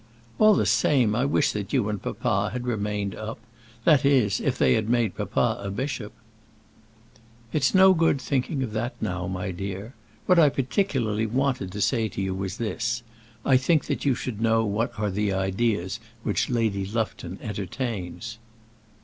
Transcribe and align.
"All 0.39 0.55
the 0.55 0.65
same, 0.65 1.15
I 1.15 1.25
wish 1.25 1.51
that 1.51 1.73
you 1.73 1.87
and 1.87 2.01
papa 2.01 2.49
had 2.53 2.65
remained 2.65 3.13
up; 3.13 3.37
that 3.83 4.03
is, 4.03 4.39
if 4.41 4.57
they 4.57 4.73
had 4.73 4.89
made 4.89 5.13
papa 5.15 5.61
a 5.63 5.69
bishop." 5.69 6.11
"It's 7.53 7.75
no 7.75 7.93
good 7.93 8.19
thinking 8.19 8.63
of 8.63 8.71
that 8.71 8.95
now, 8.99 9.27
my 9.27 9.51
dear. 9.51 9.93
What 10.25 10.39
I 10.39 10.49
particularly 10.49 11.27
wanted 11.27 11.71
to 11.73 11.81
say 11.81 12.09
to 12.09 12.19
you 12.19 12.33
was 12.33 12.57
this: 12.57 13.03
I 13.45 13.57
think 13.57 13.87
you 14.03 14.15
should 14.15 14.41
know 14.41 14.65
what 14.65 14.97
are 14.97 15.11
the 15.11 15.33
ideas 15.33 15.99
which 16.23 16.49
Lady 16.49 16.83
Lufton 16.83 17.37
entertains." 17.39 18.39